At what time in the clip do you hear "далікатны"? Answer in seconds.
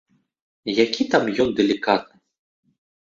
1.63-2.15